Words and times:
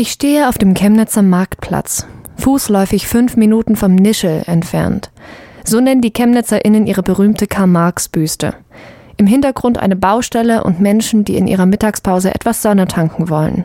Ich 0.00 0.12
stehe 0.12 0.48
auf 0.48 0.58
dem 0.58 0.74
Chemnitzer 0.74 1.22
Marktplatz, 1.22 2.06
fußläufig 2.36 3.08
fünf 3.08 3.36
Minuten 3.36 3.74
vom 3.74 3.96
Nischel 3.96 4.44
entfernt. 4.46 5.10
So 5.64 5.80
nennen 5.80 6.02
die 6.02 6.12
ChemnitzerInnen 6.12 6.86
ihre 6.86 7.02
berühmte 7.02 7.48
Karl-Marx-Büste. 7.48 8.54
Im 9.16 9.26
Hintergrund 9.26 9.76
eine 9.76 9.96
Baustelle 9.96 10.62
und 10.62 10.78
Menschen, 10.78 11.24
die 11.24 11.36
in 11.36 11.48
ihrer 11.48 11.66
Mittagspause 11.66 12.32
etwas 12.32 12.62
Sonne 12.62 12.86
tanken 12.86 13.28
wollen. 13.28 13.64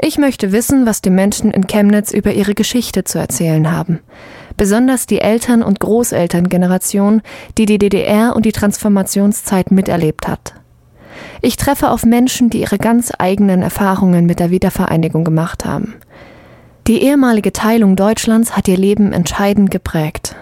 Ich 0.00 0.18
möchte 0.18 0.50
wissen, 0.50 0.84
was 0.84 1.00
die 1.00 1.10
Menschen 1.10 1.52
in 1.52 1.68
Chemnitz 1.68 2.10
über 2.10 2.32
ihre 2.32 2.54
Geschichte 2.54 3.04
zu 3.04 3.20
erzählen 3.20 3.70
haben. 3.70 4.00
Besonders 4.56 5.06
die 5.06 5.20
Eltern- 5.20 5.62
und 5.62 5.78
Großelterngeneration, 5.78 7.22
die 7.56 7.66
die 7.66 7.78
DDR 7.78 8.34
und 8.34 8.46
die 8.46 8.52
Transformationszeit 8.52 9.70
miterlebt 9.70 10.26
hat. 10.26 10.54
Ich 11.42 11.56
treffe 11.56 11.90
auf 11.90 12.04
Menschen, 12.04 12.50
die 12.50 12.60
ihre 12.60 12.78
ganz 12.78 13.12
eigenen 13.18 13.62
Erfahrungen 13.62 14.26
mit 14.26 14.40
der 14.40 14.50
Wiedervereinigung 14.50 15.24
gemacht 15.24 15.64
haben. 15.64 15.94
Die 16.86 17.02
ehemalige 17.02 17.52
Teilung 17.52 17.96
Deutschlands 17.96 18.56
hat 18.56 18.68
ihr 18.68 18.76
Leben 18.76 19.12
entscheidend 19.12 19.70
geprägt. 19.70 20.36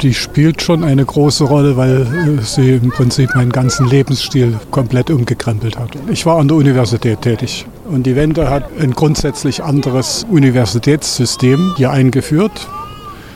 Die 0.00 0.14
spielt 0.14 0.62
schon 0.62 0.84
eine 0.84 1.04
große 1.04 1.44
Rolle, 1.44 1.76
weil 1.76 2.02
äh, 2.02 2.42
sie 2.42 2.72
im 2.72 2.90
Prinzip 2.90 3.34
meinen 3.34 3.52
ganzen 3.52 3.86
Lebensstil 3.86 4.58
komplett 4.70 5.10
umgekrempelt 5.10 5.78
hat. 5.78 5.90
Ich 6.10 6.24
war 6.26 6.38
an 6.38 6.48
der 6.48 6.56
Universität 6.56 7.22
tätig 7.22 7.66
und 7.86 8.04
die 8.04 8.16
Wende 8.16 8.48
hat 8.50 8.64
ein 8.80 8.92
grundsätzlich 8.92 9.62
anderes 9.62 10.26
Universitätssystem 10.30 11.74
hier 11.76 11.90
eingeführt 11.90 12.68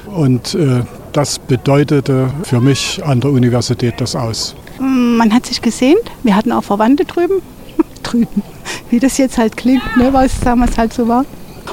und 0.07 0.55
äh, 0.55 0.82
das 1.12 1.39
bedeutete 1.39 2.30
für 2.43 2.61
mich 2.61 3.02
an 3.05 3.21
der 3.21 3.30
Universität 3.30 3.95
das 3.98 4.16
aus. 4.16 4.55
Man 4.79 5.33
hat 5.33 5.47
sich 5.47 5.62
gesehnt, 5.62 6.01
wir 6.23 6.35
hatten 6.35 6.52
auch 6.52 6.65
Verwandte 6.65 7.05
drüben, 7.05 7.43
drüben, 8.02 8.43
wie 8.91 8.98
das 8.98 9.19
jetzt 9.19 9.38
halt 9.38 9.57
klingt, 9.57 9.97
ne, 9.97 10.12
weil 10.12 10.27
es 10.27 10.41
damals 10.41 10.79
halt 10.79 10.93
so 10.93 11.09
war. 11.09 11.25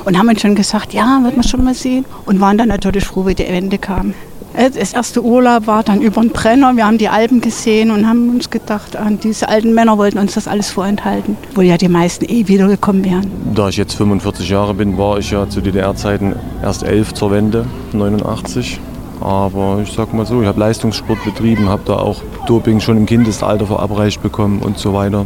Und 0.06 0.18
haben 0.18 0.30
uns 0.30 0.42
schon 0.42 0.56
gesagt, 0.56 0.94
ja, 0.94 1.20
wird 1.24 1.36
man 1.36 1.44
schon 1.44 1.64
mal 1.64 1.74
sehen. 1.74 2.06
Und 2.26 2.40
waren 2.40 2.58
dann 2.58 2.68
natürlich 2.68 3.06
froh, 3.06 3.26
wie 3.26 3.34
die 3.34 3.48
Wende 3.48 3.78
kam. 3.78 4.14
Das 4.56 4.94
erste 4.94 5.24
Urlaub 5.24 5.68
war 5.68 5.84
dann 5.84 6.02
über 6.02 6.22
den 6.22 6.32
Brenner. 6.32 6.76
Wir 6.76 6.86
haben 6.86 6.98
die 6.98 7.08
Alpen 7.08 7.40
gesehen 7.40 7.92
und 7.92 8.08
haben 8.08 8.30
uns 8.30 8.50
gedacht, 8.50 8.98
diese 9.24 9.48
alten 9.48 9.74
Männer 9.74 9.98
wollten 9.98 10.18
uns 10.18 10.34
das 10.34 10.48
alles 10.48 10.70
vorenthalten, 10.72 11.38
wo 11.56 11.62
ja 11.62 11.78
die 11.78 11.88
meisten 11.88 12.26
eh 12.26 12.48
wiedergekommen 12.48 13.06
wären. 13.06 13.32
Da 13.56 13.70
ich 13.70 13.78
jetzt 13.78 13.94
45 13.94 14.50
Jahre 14.50 14.74
bin, 14.74 14.98
war 14.98 15.18
ich 15.20 15.32
ja 15.32 15.48
zu 15.48 15.62
DDR-Zeiten 15.62 16.36
erst 16.62 16.84
elf 16.84 17.14
zur 17.14 17.32
Wende, 17.32 17.66
89. 17.94 18.80
Aber 19.22 19.80
ich 19.84 19.92
sag 19.92 20.14
mal 20.14 20.26
so, 20.26 20.42
ich 20.42 20.48
habe 20.48 20.60
Leistungssport 20.60 21.24
betrieben, 21.26 21.70
habe 21.70 21.84
da 21.86 21.96
auch 21.96 22.22
Doping 22.48 22.80
schon 22.80 22.98
im 22.98 23.06
Kindesalter 23.06 23.66
verabreicht 23.66 24.22
bekommen 24.22 24.60
und 24.60 24.78
so 24.78 24.94
weiter. 24.94 25.26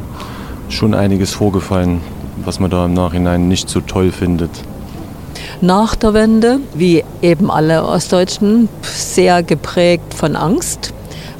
Schon 0.69 0.94
einiges 0.94 1.33
vorgefallen, 1.33 2.02
was 2.44 2.59
man 2.59 2.72
da 2.72 2.85
im 2.85 2.94
Nachhinein 2.94 3.47
nicht 3.47 3.69
so 3.69 3.81
toll 3.81 4.11
findet. 4.11 4.50
Nach 5.61 5.95
der 5.95 6.13
Wende, 6.13 6.59
wie 6.73 7.03
eben 7.22 7.52
alle 7.52 7.85
Ostdeutschen, 7.85 8.67
sehr 8.81 9.44
geprägt 9.44 10.13
von 10.13 10.35
Angst. 10.35 10.94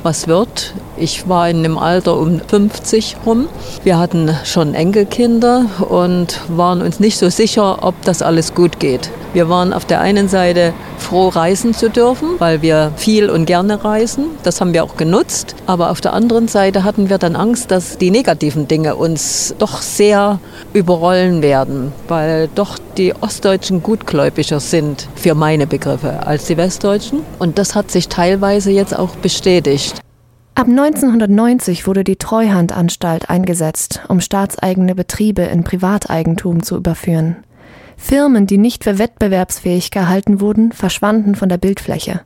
Was 0.04 0.28
wird? 0.28 0.74
Ich 0.96 1.28
war 1.28 1.50
in 1.50 1.64
dem 1.64 1.78
Alter 1.78 2.18
um 2.18 2.40
50 2.40 3.18
rum. 3.26 3.48
Wir 3.84 3.98
hatten 3.98 4.36
schon 4.44 4.76
Enkelkinder 4.76 5.66
und 5.90 6.40
waren 6.50 6.82
uns 6.82 7.00
nicht 7.00 7.18
so 7.18 7.30
sicher, 7.30 7.80
ob 7.82 7.96
das 8.04 8.22
alles 8.22 8.54
gut 8.54 8.80
geht. 8.80 9.10
Wir 9.34 9.50
waren 9.50 9.74
auf 9.74 9.86
der 9.86 10.00
einen 10.00 10.30
Seite 10.30 10.74
froh, 11.00 11.30
reisen 11.30 11.74
zu 11.74 11.90
dürfen, 11.90 12.36
weil 12.38 12.62
wir 12.62 12.92
viel 12.96 13.32
und 13.32 13.46
gerne 13.48 13.84
reisen. 13.84 14.26
Das 14.44 14.62
haben 14.62 14.74
wir 14.74 14.84
auch 14.84 14.96
genutzt. 14.96 15.56
Aber 15.66 15.90
auf 15.90 16.02
der 16.02 16.14
anderen 16.14 16.48
Seite 16.48 16.84
hatten 16.84 17.10
wir 17.10 17.18
dann 17.18 17.36
Angst, 17.36 17.72
dass 17.72 17.98
die 17.98 18.12
negativen 18.12 18.68
Dinge 18.68 18.96
uns 18.96 19.56
doch 19.58 19.82
sehr 19.82 20.40
überrollen 20.74 21.42
werden, 21.42 21.92
weil 22.08 22.48
doch 22.54 22.78
die 22.98 23.16
Ostdeutschen 23.20 23.82
gutgläubiger 23.82 24.60
sind 24.60 25.08
für 25.16 25.34
meine 25.34 25.66
Begriffe 25.66 26.28
als 26.28 26.46
die 26.46 26.58
Westdeutschen. 26.58 27.22
Und 27.40 27.58
das 27.58 27.74
hat 27.74 27.90
sich 27.90 28.10
teilweise 28.10 28.70
jetzt 28.70 28.96
auch 28.96 29.16
bestätigt. 29.16 30.04
Ab 30.56 30.68
1990 30.68 31.88
wurde 31.88 32.04
die 32.04 32.18
Treuhandanstalt 32.18 33.28
eingesetzt, 33.28 34.02
um 34.08 34.22
staatseigene 34.22 34.94
Betriebe 34.94 35.42
in 35.42 35.64
Privateigentum 35.64 36.62
zu 36.62 36.78
überführen. 36.78 37.38
Firmen, 37.98 38.46
die 38.46 38.60
nicht 38.60 38.84
für 38.84 39.00
wettbewerbsfähig 39.00 39.90
gehalten 39.90 40.42
wurden, 40.42 40.72
verschwanden 40.72 41.34
von 41.34 41.50
der 41.50 41.58
Bildfläche. 41.58 42.22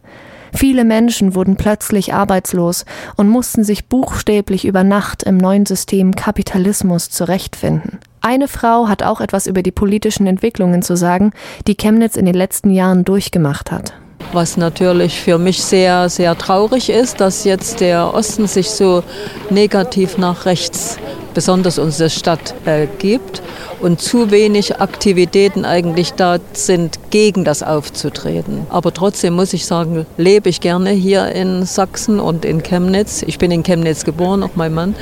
Viele 0.54 0.84
Menschen 0.84 1.36
wurden 1.36 1.56
plötzlich 1.56 2.14
arbeitslos 2.14 2.84
und 3.16 3.30
mussten 3.30 3.64
sich 3.64 3.88
buchstäblich 3.88 4.66
über 4.66 4.84
Nacht 4.84 5.24
im 5.24 5.38
neuen 5.38 5.66
System 5.66 6.14
Kapitalismus 6.14 7.10
zurechtfinden. 7.10 8.00
Eine 8.20 8.50
Frau 8.50 8.90
hat 8.90 9.04
auch 9.04 9.22
etwas 9.22 9.48
über 9.48 9.64
die 9.64 9.72
politischen 9.72 10.28
Entwicklungen 10.28 10.82
zu 10.82 10.98
sagen, 10.98 11.32
die 11.66 11.76
Chemnitz 11.76 12.18
in 12.18 12.26
den 12.26 12.36
letzten 12.36 12.72
Jahren 12.72 13.06
durchgemacht 13.06 13.72
hat. 13.72 13.94
Was 14.34 14.58
natürlich 14.58 15.22
für 15.22 15.38
mich 15.38 15.64
sehr, 15.64 16.10
sehr 16.10 16.38
traurig 16.38 16.90
ist, 16.90 17.22
dass 17.22 17.46
jetzt 17.46 17.80
der 17.80 18.14
Osten 18.14 18.48
sich 18.48 18.70
so 18.70 19.04
negativ 19.50 20.18
nach 20.18 20.46
rechts, 20.46 20.98
besonders 21.34 21.80
unsere 21.80 22.10
Stadt, 22.10 22.54
äh, 22.66 22.88
gibt 23.00 23.42
und 23.80 24.02
zu 24.02 24.32
wenig 24.32 24.82
Aktivitäten 24.82 25.64
eigentlich 25.64 26.14
da 26.14 26.40
sind, 26.54 27.00
gegen 27.10 27.46
das 27.46 27.64
aufzutreten. 27.64 28.68
Aber 28.70 28.94
trotzdem 28.94 29.36
muss 29.36 29.54
ich 29.54 29.66
sagen, 29.66 30.06
lebe 30.18 30.50
ich 30.50 30.60
gerne 30.60 30.90
hier 30.90 31.28
in 31.32 31.66
Sachsen 31.66 32.20
und 32.20 32.44
in 32.44 32.64
Chemnitz. 32.64 33.24
Ich 33.26 33.38
bin 33.38 33.52
in 33.52 33.64
Chemnitz 33.64 34.04
geboren, 34.04 34.44
auch 34.44 34.56
mein 34.56 34.74
Mann, 34.74 34.96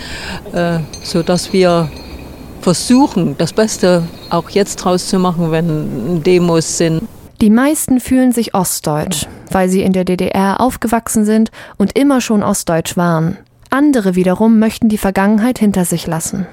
äh, 0.54 0.80
sodass 1.04 1.52
wir 1.52 1.90
versuchen, 2.62 3.36
das 3.38 3.54
Beste 3.54 4.04
auch 4.30 4.50
jetzt 4.50 4.78
draus 4.78 5.08
zu 5.08 5.20
machen, 5.20 5.52
wenn 5.52 6.24
Demos 6.24 6.78
sind. 6.78 7.08
Die 7.42 7.50
meisten 7.50 8.00
fühlen 8.00 8.32
sich 8.32 8.56
ostdeutsch, 8.56 9.28
weil 9.52 9.68
sie 9.68 9.82
in 9.82 9.92
der 9.92 10.06
DDR 10.06 10.62
aufgewachsen 10.62 11.26
sind 11.26 11.52
und 11.78 11.98
immer 11.98 12.22
schon 12.22 12.44
ostdeutsch 12.44 12.96
waren. 12.96 13.38
Andere 13.70 14.16
wiederum 14.16 14.58
möchten 14.58 14.88
die 14.88 14.98
Vergangenheit 14.98 15.60
hinter 15.60 15.84
sich 15.84 16.08
lassen. 16.08 16.48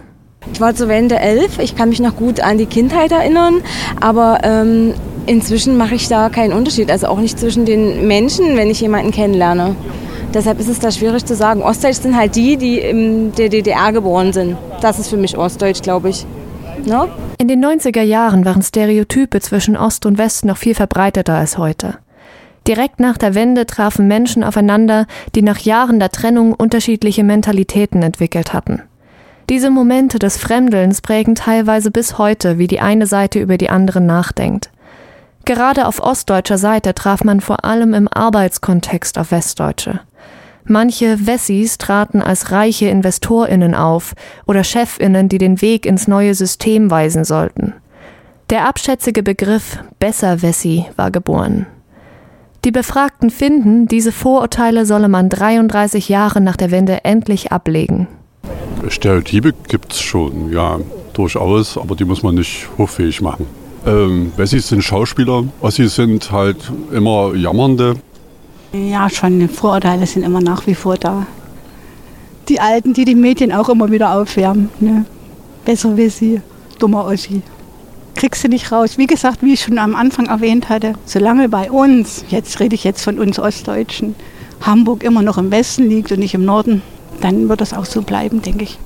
Ich 0.53 0.61
war 0.61 0.75
zur 0.75 0.89
Wende 0.89 1.21
elf, 1.21 1.61
ich 1.61 1.77
kann 1.77 1.91
mich 1.91 2.01
noch 2.01 2.17
gut 2.17 2.41
an 2.41 2.59
die 2.59 2.67
Kindheit 2.67 3.13
erinnern, 3.13 3.63
aber 4.01 4.41
ähm, 4.43 4.93
inzwischen 5.27 5.77
mache 5.77 5.95
ich 5.95 6.09
da 6.09 6.31
keinen 6.31 6.53
Unterschied, 6.53 6.91
also 6.91 7.07
auch 7.07 7.21
nicht 7.21 7.39
zwischen 7.39 7.65
den 7.65 8.09
Menschen, 8.09 8.57
wenn 8.57 8.69
ich 8.69 8.81
jemanden 8.81 9.13
kennenlerne. 9.13 9.77
Deshalb 10.35 10.59
ist 10.59 10.69
es 10.69 10.81
da 10.81 10.91
schwierig 10.91 11.25
zu 11.27 11.37
sagen. 11.37 11.63
Ostdeutsch 11.63 11.99
sind 11.99 12.17
halt 12.17 12.35
die, 12.35 12.57
die 12.57 12.79
in 12.79 13.33
der 13.33 13.51
DDR 13.51 13.93
geboren 13.93 14.33
sind. 14.33 14.57
Das 14.81 14.99
ist 14.99 15.09
für 15.09 15.17
mich 15.17 15.37
Ostdeutsch, 15.37 15.83
glaube 15.83 16.09
ich. 16.09 16.27
No? 16.85 17.09
In 17.39 17.49
den 17.49 17.65
90er 17.65 18.03
Jahren 18.03 18.45
waren 18.45 18.63
Stereotype 18.63 19.41
zwischen 19.41 19.77
Ost 19.77 20.07
und 20.07 20.19
West 20.19 20.45
noch 20.45 20.57
viel 20.57 20.75
verbreiteter 20.75 21.35
als 21.35 21.59
heute. 21.59 21.99
Direkt 22.67 23.01
nach 23.01 23.19
der 23.19 23.35
Wende 23.35 23.67
trafen 23.67 24.07
Menschen 24.07 24.45
aufeinander, 24.45 25.07
die 25.35 25.43
nach 25.43 25.59
Jahren 25.59 25.99
der 25.99 26.11
Trennung 26.11 26.55
unterschiedliche 26.55 27.25
Mentalitäten 27.25 28.03
entwickelt 28.03 28.53
hatten. 28.53 28.83
Diese 29.49 29.71
Momente 29.71 30.19
des 30.19 30.37
Fremdelns 30.37 31.01
prägen 31.01 31.35
teilweise 31.35 31.91
bis 31.91 32.19
heute, 32.19 32.59
wie 32.59 32.69
die 32.69 32.81
eine 32.81 33.07
Seite 33.07 33.41
über 33.41 33.59
die 33.59 33.71
andere 33.71 34.01
nachdenkt. 34.01 34.71
Gerade 35.45 35.89
auf 35.89 36.01
ostdeutscher 36.01 36.59
Seite 36.59 36.95
traf 36.95 37.25
man 37.25 37.41
vor 37.41 37.65
allem 37.65 37.95
im 37.95 38.07
Arbeitskontext 38.07 39.19
auf 39.19 39.33
Westdeutsche. 39.33 40.01
Manche 40.65 41.27
Wessis 41.27 41.79
traten 41.79 42.23
als 42.23 42.53
reiche 42.53 42.87
Investorinnen 42.87 43.75
auf 43.75 44.15
oder 44.47 44.65
Chefinnen, 44.65 45.29
die 45.29 45.39
den 45.39 45.61
Weg 45.61 45.87
ins 45.87 46.07
neue 46.07 46.35
System 46.35 46.91
weisen 46.91 47.25
sollten. 47.25 47.75
Der 48.51 48.69
abschätzige 48.69 49.23
Begriff 49.23 49.79
Besser 49.99 50.43
Wessi 50.43 50.87
war 50.97 51.11
geboren. 51.11 51.67
Die 52.65 52.71
Befragten 52.71 53.31
finden, 53.31 53.89
diese 53.89 54.13
Vorurteile 54.13 54.87
solle 54.87 55.09
man 55.09 55.29
33 55.29 56.09
Jahre 56.09 56.41
nach 56.41 56.57
der 56.57 56.71
Wende 56.71 57.05
endlich 57.05 57.51
ablegen. 57.51 58.07
Stereotype 58.89 59.53
gibt 59.69 59.93
es 59.93 60.01
schon, 60.01 60.53
ja, 60.53 60.79
durchaus, 61.13 61.77
aber 61.77 61.97
die 61.97 62.05
muss 62.05 62.23
man 62.23 62.37
nicht 62.37 62.69
hochfähig 62.79 63.21
machen. 63.21 63.47
Ähm, 63.85 64.33
Wessis 64.37 64.69
sind 64.69 64.83
Schauspieler, 64.83 65.45
Ossis 65.61 65.97
sind 65.97 66.31
halt 66.31 66.71
immer 66.93 67.35
Jammernde. 67.35 67.95
Ja, 68.73 69.11
schon 69.11 69.51
Vorurteile 69.51 70.07
sind 70.07 70.23
immer 70.23 70.41
nach 70.41 70.67
wie 70.67 70.75
vor 70.75 70.97
da. 70.97 71.27
Die 72.49 72.59
Alten, 72.59 72.95
die 72.95 73.05
die 73.05 73.15
Medien 73.15 73.53
auch 73.53 73.69
immer 73.69 73.91
wieder 73.91 74.15
aufwärmen. 74.15 74.71
Ne? 74.81 75.05
Besser 75.67 75.95
Wessi, 75.99 76.41
dummer 76.79 77.05
Ossi. 77.05 77.43
Kriegst 78.15 78.45
du 78.45 78.49
nicht 78.49 78.73
raus. 78.73 78.97
Wie 78.97 79.07
gesagt, 79.07 79.43
wie 79.43 79.53
ich 79.53 79.61
schon 79.61 79.79
am 79.79 79.95
Anfang 79.95 80.27
erwähnt 80.27 80.71
hatte, 80.71 80.95
solange 81.05 81.51
bei 81.51 81.71
uns, 81.71 82.25
jetzt 82.31 82.61
rede 82.61 82.75
ich 82.75 82.85
jetzt 82.85 83.03
von 83.03 83.19
uns 83.19 83.39
Ostdeutschen, 83.39 84.15
Hamburg 84.63 85.05
immer 85.05 85.21
noch 85.21 85.37
im 85.37 85.51
Westen 85.51 85.91
liegt 85.91 86.11
und 86.11 86.21
nicht 86.21 86.35
im 86.35 86.47
Norden, 86.47 86.81
dann 87.21 87.51
wird 87.51 87.61
das 87.61 87.75
auch 87.75 87.85
so 87.85 88.01
bleiben, 88.01 88.41
denke 88.41 88.65
ich. 88.65 88.79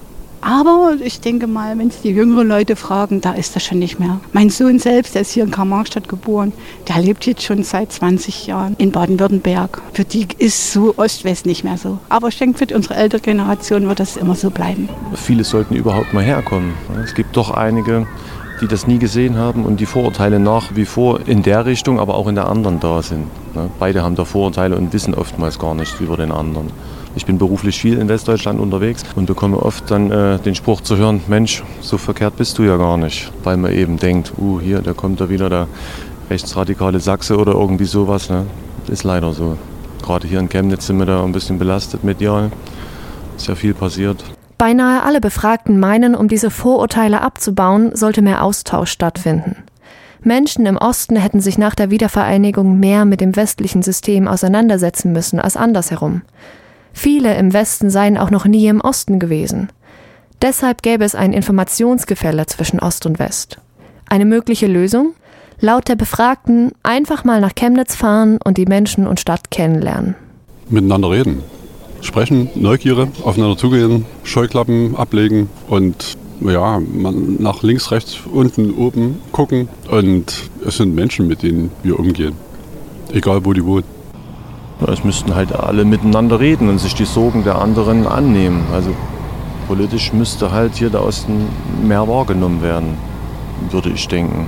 Aber 0.49 0.93
ich 1.03 1.19
denke 1.19 1.49
mal, 1.49 1.77
wenn 1.77 1.89
es 1.89 2.03
die 2.03 2.11
jüngeren 2.11 2.47
Leute 2.47 2.77
fragen, 2.77 3.21
da 3.21 3.33
ist 3.33 3.57
das 3.57 3.65
schon 3.65 3.81
nicht 3.81 3.99
mehr. 3.99 4.21
Mein 4.33 4.49
Sohn 4.49 4.79
selbst, 4.79 5.17
der 5.17 5.23
ist 5.23 5.33
hier 5.33 5.43
in 5.43 5.51
Karl-Marx-Stadt 5.51 6.09
geboren, 6.09 6.53
der 6.87 7.01
lebt 7.01 7.27
jetzt 7.27 7.43
schon 7.43 7.65
seit 7.65 7.91
20 7.91 8.47
Jahren 8.47 8.77
in 8.79 8.93
Baden-Württemberg. 8.93 9.83
Für 9.93 10.05
die 10.05 10.29
ist 10.39 10.73
so 10.73 10.95
Ost-West 10.99 11.47
nicht 11.47 11.65
mehr 11.65 11.79
so. 11.79 11.99
Aber 12.09 12.29
ich 12.29 12.39
denke, 12.39 12.65
für 12.65 12.77
unsere 12.77 12.95
ältere 12.95 13.23
Generation 13.23 13.89
wird 13.89 13.99
das 13.99 14.17
immer 14.17 14.37
so 14.37 14.51
bleiben. 14.51 14.89
Viele 15.15 15.43
sollten 15.43 15.75
überhaupt 15.75 16.15
mal 16.15 16.23
herkommen. 16.23 16.75
Es 17.03 17.17
gibt 17.17 17.37
doch 17.37 17.51
einige, 17.51 18.07
die 18.61 18.69
das 18.69 18.87
nie 18.87 18.99
gesehen 18.99 19.37
haben 19.37 19.65
und 19.65 19.81
die 19.81 19.87
Vorurteile 19.87 20.39
nach 20.39 20.77
wie 20.77 20.85
vor 20.85 21.27
in 21.27 21.43
der 21.43 21.67
Richtung, 21.67 21.99
aber 21.99 22.15
auch 22.15 22.29
in 22.29 22.37
der 22.37 22.49
anderen 22.49 22.79
da 22.79 23.03
sind. 23.03 23.27
Ne? 23.57 23.69
Beide 23.81 24.05
haben 24.05 24.15
da 24.15 24.25
Vorurteile 24.25 24.77
und 24.77 24.93
wissen 24.93 25.13
oftmals 25.13 25.59
gar 25.59 25.75
nichts 25.75 25.99
über 25.99 26.17
den 26.17 26.31
anderen. 26.31 26.71
Ich 27.17 27.25
bin 27.25 27.39
beruflich 27.39 27.81
viel 27.81 27.99
in 27.99 28.09
Westdeutschland 28.09 28.61
unterwegs 28.61 29.03
und 29.17 29.25
bekomme 29.25 29.59
oft 29.59 29.91
dann 29.91 30.11
äh, 30.11 30.39
den 30.39 30.55
Spruch 30.55 30.83
zu 30.83 30.99
hören, 30.99 31.23
Mensch, 31.29 31.65
so 31.81 31.97
verkehrt 31.97 32.37
bist 32.37 32.59
du 32.59 32.63
ja 32.63 32.77
gar 32.77 32.99
nicht. 32.99 33.33
Weil 33.43 33.57
man 33.57 33.73
eben 33.73 33.97
denkt, 33.97 34.35
uh, 34.39 34.61
hier, 34.61 34.83
da 34.83 34.93
kommt 34.93 35.19
da 35.21 35.31
wieder 35.31 35.49
der 35.49 35.67
rechtsradikale 36.29 37.01
Sachse 37.01 37.39
oder 37.39 37.53
irgendwie 37.53 37.87
sowas. 37.87 38.29
Ne? 38.29 38.45
Ist 38.89 39.03
leider 39.03 39.33
so. 39.33 39.57
Gerade 40.03 40.29
hier 40.29 40.39
in 40.39 40.51
Chemnitz 40.51 40.87
sind 40.87 40.99
wir 40.99 41.07
da 41.07 41.25
ein 41.25 41.33
bisschen 41.33 41.59
belastet 41.59 42.05
medial. 42.05 42.53
Ist 43.37 43.49
ja 43.49 43.55
viel 43.55 43.73
passiert. 43.73 44.23
Beinahe 44.59 45.03
alle 45.03 45.23
Befragten 45.23 45.81
meinen, 45.81 46.15
um 46.15 46.29
diese 46.29 46.51
Vorurteile 46.51 47.23
abzubauen, 47.23 47.97
sollte 47.97 48.21
mehr 48.21 48.45
Austausch 48.45 48.91
stattfinden. 48.91 49.57
Menschen 50.21 50.67
im 50.67 50.77
Osten 50.77 51.17
hätten 51.17 51.41
sich 51.41 51.57
nach 51.57 51.75
der 51.75 51.91
Wiedervereinigung 51.91 52.79
mehr 52.79 53.07
mit 53.07 53.23
dem 53.23 53.37
westlichen 53.37 53.83
System 53.83 54.29
auseinandersetzen 54.29 55.13
müssen 55.13 55.41
als 55.41 55.57
andersherum. 55.57 56.23
Viele 56.99 57.37
im 57.37 57.53
Westen 57.53 57.91
seien 57.91 58.17
auch 58.17 58.31
noch 58.31 58.47
nie 58.47 58.67
im 58.69 58.81
Osten 58.81 59.19
gewesen. 59.19 59.69
Deshalb 60.41 60.81
gäbe 60.81 61.05
es 61.05 61.15
ein 61.15 61.35
Informationsgefälle 61.35 62.47
zwischen 62.47 62.81
Ost 62.81 63.05
und 63.05 63.19
West. 63.19 63.59
Eine 64.09 64.25
mögliche 64.25 64.67
Lösung? 64.67 65.13
Laut 65.61 65.89
der 65.89 65.95
Befragten 65.95 66.73
einfach 66.83 67.23
mal 67.23 67.43
nach 67.43 67.55
Chemnitz 67.55 67.95
fahren 67.95 68.39
und 68.43 68.57
die 68.57 68.65
Menschen 68.65 69.07
und 69.07 69.21
Stadt 69.21 69.51
kennenlernen. 69.51 70.15
Miteinander 70.71 71.11
reden, 71.11 71.43
sprechen, 72.01 72.49
Neugierde, 72.55 73.09
aufeinander 73.23 73.59
zugehen, 73.59 74.07
Scheuklappen 74.25 74.97
ablegen 74.97 75.51
und 75.69 76.17
ja, 76.41 76.81
man 76.81 77.37
nach 77.43 77.63
links, 77.63 77.91
rechts, 77.91 78.21
unten, 78.33 78.73
oben 78.73 79.21
gucken. 79.33 79.69
Und 79.91 80.51
es 80.67 80.79
sind 80.79 80.95
Menschen, 80.95 81.29
mit 81.29 81.43
denen 81.43 81.71
wir 81.83 82.01
umgehen. 82.01 82.37
Egal 83.13 83.45
wo 83.45 83.53
die 83.53 83.65
wohnen. 83.65 83.96
Es 84.81 85.05
müssten 85.05 85.35
halt 85.35 85.55
alle 85.55 85.85
miteinander 85.85 86.39
reden 86.39 86.69
und 86.69 86.79
sich 86.79 86.95
die 86.95 87.07
Sorgen 87.07 87.45
der 87.45 87.61
anderen 87.61 88.07
annehmen. 88.07 88.65
Also 88.73 88.91
politisch 89.67 90.13
müsste 90.13 90.53
halt 90.53 90.77
hier 90.77 90.91
der 90.91 91.03
Osten 91.03 91.49
mehr 91.83 92.07
wahrgenommen 92.07 92.63
werden, 92.63 92.97
würde 93.71 93.91
ich 93.91 94.07
denken. 94.07 94.47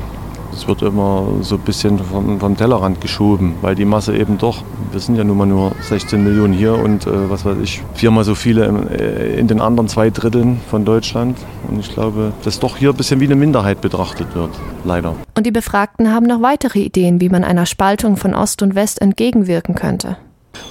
Es 0.52 0.66
wird 0.66 0.82
immer 0.82 1.26
so 1.42 1.56
ein 1.56 1.60
bisschen 1.60 1.98
vom, 1.98 2.40
vom, 2.40 2.56
Tellerrand 2.56 3.00
geschoben, 3.00 3.54
weil 3.60 3.74
die 3.74 3.84
Masse 3.84 4.16
eben 4.16 4.38
doch, 4.38 4.62
wir 4.90 5.00
sind 5.00 5.16
ja 5.16 5.24
nun 5.24 5.36
mal 5.36 5.46
nur 5.46 5.72
16 5.80 6.22
Millionen 6.22 6.52
hier 6.52 6.74
und 6.74 7.06
äh, 7.06 7.30
was 7.30 7.44
weiß 7.44 7.58
ich, 7.62 7.82
viermal 7.94 8.24
so 8.24 8.34
viele 8.34 8.64
in, 8.66 8.88
äh, 8.88 9.38
in 9.38 9.48
den 9.48 9.60
anderen 9.60 9.88
zwei 9.88 10.10
Dritteln 10.10 10.60
von 10.68 10.84
Deutschland. 10.84 11.38
Und 11.68 11.80
ich 11.80 11.92
glaube, 11.92 12.32
dass 12.44 12.58
doch 12.58 12.76
hier 12.76 12.90
ein 12.90 12.96
bisschen 12.96 13.20
wie 13.20 13.26
eine 13.26 13.36
Minderheit 13.36 13.80
betrachtet 13.80 14.34
wird, 14.34 14.50
leider. 14.84 15.14
Und 15.36 15.46
die 15.46 15.52
Befragten 15.52 16.12
haben 16.12 16.26
noch 16.26 16.42
weitere 16.42 16.80
Ideen, 16.80 17.20
wie 17.20 17.28
man 17.28 17.44
einer 17.44 17.66
Spaltung 17.66 18.16
von 18.16 18.34
Ost 18.34 18.62
und 18.62 18.74
West 18.74 19.00
entgegenwirken 19.00 19.74
könnte. 19.74 20.16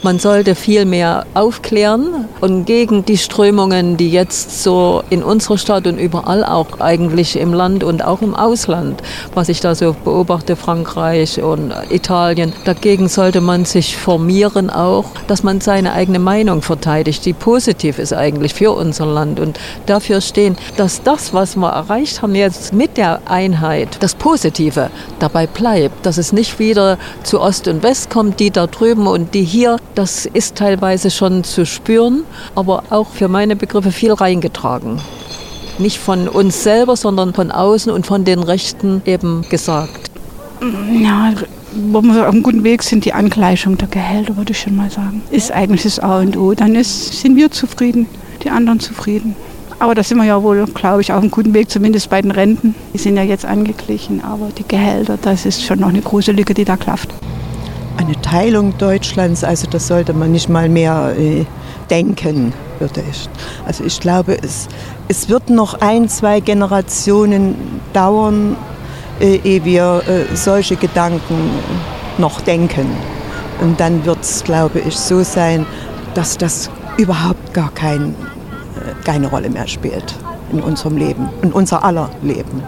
Man 0.04 0.20
sollte 0.20 0.54
viel 0.54 0.86
mehr 0.86 1.26
aufklären 1.34 2.30
und 2.40 2.66
gegen 2.66 3.04
die 3.04 3.18
Strömungen, 3.18 3.98
die 3.98 4.12
jetzt 4.12 4.64
so 4.64 5.04
in 5.10 5.24
unserer 5.24 5.58
Stadt 5.58 5.88
und 5.88 5.98
überall 5.98 6.46
auch 6.46 6.80
eigentlich 6.80 7.38
im 7.38 7.52
Land 7.52 7.84
und 7.84 8.06
auch 8.06 8.22
im 8.22 8.36
Ausland, 8.36 9.02
was 9.34 9.50
ich 9.50 9.60
da 9.60 9.74
so 9.74 9.96
beobachte, 10.06 10.56
Frankreich 10.56 11.42
und 11.42 11.74
Italien, 11.90 12.54
dagegen 12.64 13.10
sollte 13.10 13.42
man 13.42 13.66
sich 13.66 13.98
formieren 13.98 14.70
auch, 14.70 15.06
dass 15.28 15.42
man 15.42 15.62
seine 15.62 15.94
eigene 15.94 16.20
Meinung 16.20 16.62
verteidigt, 16.62 17.26
die 17.26 17.34
positiv 17.34 17.98
ist 17.98 18.14
eigentlich 18.14 18.54
für 18.54 18.72
unser 18.72 19.08
Land. 19.08 19.40
Und 19.40 19.60
dafür 19.88 20.22
stehen, 20.22 20.58
dass 20.78 21.02
das, 21.02 21.34
was 21.34 21.56
wir 21.56 21.70
erreicht 21.70 22.22
haben 22.22 22.36
jetzt 22.36 22.72
mit 22.72 22.98
der 22.98 23.22
Einheit, 23.26 23.98
das 24.02 24.14
Positive 24.14 24.92
dabei 25.20 25.48
bleibt, 25.48 26.06
dass 26.06 26.18
es 26.18 26.32
nicht 26.32 26.60
wieder 26.60 27.00
zu 27.24 27.42
Ost 27.42 27.68
und 27.68 27.82
West 27.82 28.12
kommt, 28.12 28.40
die 28.40 28.52
da 28.52 28.68
drüben 28.68 29.08
und 29.08 29.34
die 29.34 29.44
hier 29.44 29.77
das 29.96 30.26
ist 30.26 30.56
teilweise 30.56 31.10
schon 31.10 31.44
zu 31.44 31.66
spüren, 31.66 32.24
aber 32.56 32.84
auch 32.90 33.10
für 33.10 33.28
meine 33.28 33.56
Begriffe 33.56 33.92
viel 33.92 34.14
reingetragen. 34.14 35.00
Nicht 35.80 35.98
von 35.98 36.28
uns 36.28 36.64
selber, 36.64 36.96
sondern 36.96 37.34
von 37.34 37.52
außen 37.52 37.92
und 37.92 38.06
von 38.06 38.24
den 38.24 38.42
Rechten 38.42 39.02
eben 39.06 39.46
gesagt. 39.50 40.12
Ja, 41.02 41.34
wo 41.92 42.02
wir 42.02 42.28
auf 42.28 42.34
einem 42.34 42.44
guten 42.44 42.64
Weg 42.64 42.82
sind, 42.82 43.06
die 43.06 43.14
Angleichung 43.14 43.78
der 43.78 43.88
Gehälter, 43.88 44.38
würde 44.38 44.52
ich 44.52 44.60
schon 44.60 44.76
mal 44.76 44.90
sagen. 44.90 45.22
Ist 45.30 45.52
eigentlich 45.52 45.84
das 45.84 46.00
A 46.00 46.20
und 46.20 46.36
O. 46.36 46.54
Dann 46.54 46.76
ist, 46.76 47.22
sind 47.22 47.36
wir 47.36 47.52
zufrieden, 47.52 48.08
die 48.44 48.50
anderen 48.50 48.80
zufrieden. 48.80 49.36
Aber 49.80 49.94
da 49.94 50.02
sind 50.02 50.18
wir 50.18 50.26
ja 50.26 50.42
wohl, 50.42 50.66
glaube 50.66 51.02
ich, 51.02 51.14
auf 51.14 51.22
einem 51.22 51.30
guten 51.30 51.54
Weg, 51.54 51.70
zumindest 51.70 52.10
bei 52.10 52.22
den 52.22 52.32
Renten. 52.32 52.74
Die 52.94 52.98
sind 52.98 53.16
ja 53.16 53.22
jetzt 53.22 53.46
angeglichen, 53.46 54.24
aber 54.24 54.50
die 54.58 54.68
Gehälter, 54.68 55.20
das 55.22 55.46
ist 55.46 55.64
schon 55.64 55.80
noch 55.80 55.90
eine 55.90 56.02
große 56.02 56.32
Lücke, 56.32 56.56
die 56.56 56.66
da 56.66 56.78
klafft 56.78 57.14
eine 57.98 58.20
Teilung 58.22 58.78
Deutschlands, 58.78 59.44
also 59.44 59.68
das 59.70 59.88
sollte 59.88 60.14
man 60.14 60.32
nicht 60.32 60.50
mal 60.50 60.70
mehr 60.70 61.14
äh, 61.18 61.46
denken, 61.90 62.54
würde 62.80 63.04
ich. 63.10 63.28
Also 63.66 63.84
ich 63.84 64.00
glaube, 64.00 64.38
es, 64.42 64.68
es 65.08 65.30
wird 65.30 65.50
noch 65.50 65.82
ein, 65.82 66.08
zwei 66.08 66.40
Generationen 66.40 67.82
dauern, 67.94 68.56
äh, 69.20 69.40
ehe 69.44 69.66
wir 69.66 70.04
äh, 70.08 70.36
solche 70.36 70.76
Gedanken 70.76 71.50
noch 72.18 72.42
denken. 72.42 72.88
Und 73.62 73.80
dann 73.80 74.06
wird 74.06 74.22
es, 74.22 74.44
glaube 74.44 74.80
ich, 74.80 74.96
so 74.96 75.24
sein, 75.24 75.66
dass 76.14 76.38
das 76.38 76.70
überhaupt 76.98 77.54
gar 77.54 77.72
kein, 77.72 78.10
äh, 78.12 79.04
keine 79.04 79.28
Rolle 79.28 79.50
mehr 79.50 79.68
spielt 79.68 80.16
in 80.52 80.62
unserem 80.62 80.98
Leben, 80.98 81.30
in 81.42 81.52
unser 81.52 81.84
aller 81.84 82.10
Leben. 82.22 82.62